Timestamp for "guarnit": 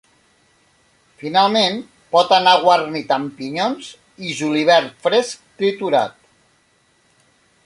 2.65-3.15